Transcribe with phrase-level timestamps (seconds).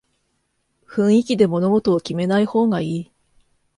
[0.87, 3.11] 雰囲気で物事を決めない方がいい